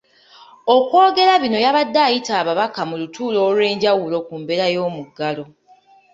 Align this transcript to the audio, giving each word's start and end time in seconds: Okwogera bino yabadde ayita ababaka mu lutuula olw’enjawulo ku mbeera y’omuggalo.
Okwogera 0.75 1.33
bino 1.41 1.57
yabadde 1.65 1.99
ayita 2.07 2.31
ababaka 2.41 2.81
mu 2.89 2.95
lutuula 3.01 3.39
olw’enjawulo 3.47 4.17
ku 4.27 4.33
mbeera 4.41 4.65
y’omuggalo. 4.75 5.43